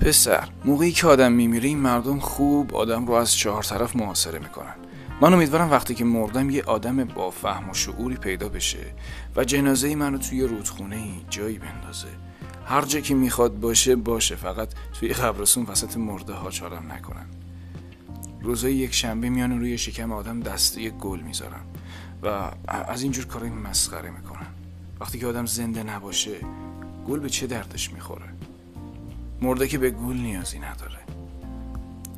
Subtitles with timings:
[0.00, 4.74] پسر موقعی که آدم میمیره این مردم خوب آدم رو از چهار طرف محاصره می‌کنن.
[5.20, 8.94] من امیدوارم وقتی که مردم یه آدم با فهم و شعوری پیدا بشه
[9.36, 12.08] و جنازه من رو توی رودخونه ای جایی بندازه.
[12.66, 14.36] هر جا که می‌خواد باشه باشه.
[14.36, 17.26] فقط توی قبرستون وسط مرده ها چارم نکنن.
[18.42, 21.60] روزای یک شنبه میان روی شکم آدم دسته گل می‌ذارن
[22.22, 24.46] و از اینجور کارای مسخره می‌کنن.
[25.00, 26.36] وقتی که آدم زنده نباشه
[27.08, 28.37] گل به چه دردش می‌خوره؟
[29.42, 30.98] مرده که به گل نیازی نداره.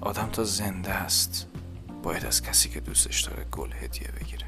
[0.00, 1.46] آدم تا زنده است
[2.02, 4.46] باید از کسی که دوستش داره گل هدیه بگیره.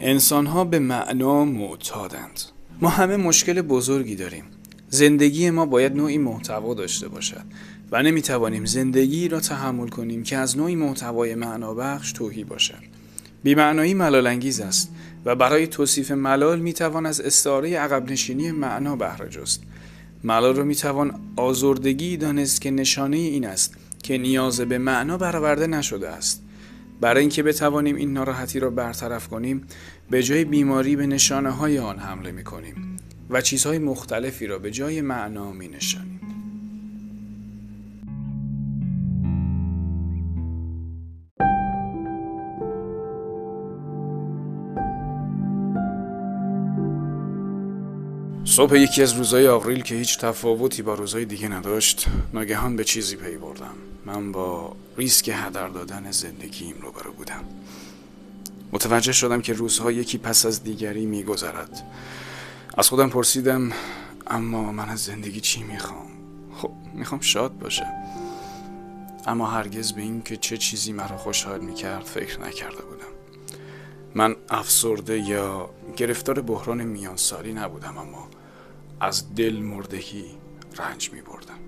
[0.00, 2.40] انسان ها به معنا معتادند.
[2.80, 4.44] ما همه مشکل بزرگی داریم.
[4.94, 7.44] زندگی ما باید نوعی محتوا داشته باشد
[7.92, 12.82] و نمی‌توانیم زندگی را تحمل کنیم که از نوعی محتوای معنابخش توهی باشد
[13.42, 14.90] بیمعنایی ملال انگیز است
[15.24, 19.62] و برای توصیف ملال می‌توان از استعاره عقب نشینی معنا بهره جست.
[20.24, 26.08] ملال را می‌توان آزردگی دانست که نشانه این است که نیاز به معنا برآورده نشده
[26.08, 26.42] است.
[27.00, 29.66] برای اینکه بتوانیم این ناراحتی را برطرف کنیم
[30.10, 32.91] به جای بیماری به نشانه های آن حمله می کنیم
[33.32, 36.20] و چیزهای مختلفی را به جای معنا می نشانیم.
[48.44, 53.16] صبح یکی از روزهای آوریل که هیچ تفاوتی با روزهای دیگه نداشت ناگهان به چیزی
[53.16, 53.74] پی بردم.
[54.06, 57.44] من با ریسک هدر دادن زندگیم روبرو بودم.
[58.72, 61.82] متوجه شدم که روزها یکی پس از دیگری میگذرد.
[62.76, 63.72] از خودم پرسیدم
[64.26, 66.06] اما من از زندگی چی می‌خوام؟
[66.54, 67.86] خب می‌خوام شاد باشه.
[69.26, 73.12] اما هرگز به این که چه چیزی مرا خوشحال می‌کرد فکر نکرده بودم.
[74.14, 78.28] من افسرده یا گرفتار بحران میانسالی نبودم اما
[79.00, 80.24] از دل مردگی
[80.78, 81.58] رنج می بردم